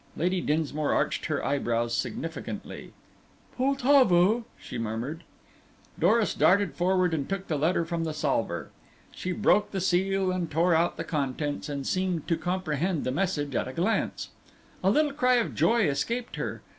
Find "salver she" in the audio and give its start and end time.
8.15-9.31